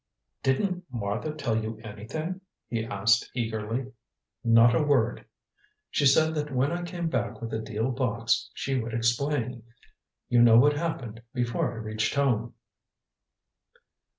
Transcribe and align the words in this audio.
"Didn't 0.41 0.83
Martha 0.91 1.31
tell 1.35 1.63
you 1.63 1.79
anything?" 1.83 2.41
he 2.67 2.83
asked 2.83 3.29
eagerly. 3.35 3.91
"Not 4.43 4.73
a 4.73 4.81
word. 4.81 5.27
She 5.91 6.07
said 6.07 6.33
that 6.33 6.51
when 6.51 6.71
I 6.71 6.81
came 6.81 7.07
back 7.07 7.39
with 7.39 7.51
the 7.51 7.59
deal 7.59 7.91
box 7.91 8.49
she 8.55 8.79
would 8.81 8.95
explain. 8.95 9.61
You 10.27 10.41
know 10.41 10.57
what 10.57 10.73
happened 10.73 11.21
before 11.35 11.71
I 11.73 11.75
reached 11.75 12.15
home." 12.15 12.55